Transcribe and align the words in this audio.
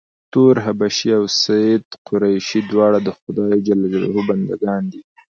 تور 0.31 0.55
حبشي 0.65 1.09
او 1.17 1.25
سید 1.41 1.85
قریشي 2.07 2.59
دواړه 2.71 2.99
د 3.03 3.09
خدای 3.19 3.55
ج 3.65 3.67
بنده 4.47 4.55
ګان 4.63 4.83
دي. 4.91 5.01